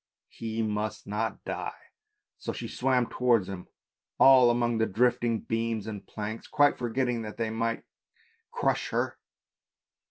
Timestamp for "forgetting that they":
6.75-7.51